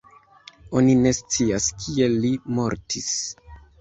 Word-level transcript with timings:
Oni 0.79 0.95
ne 1.01 1.11
scias 1.17 1.67
kiel 1.83 2.17
li 2.25 2.33
mortis. 2.61 3.13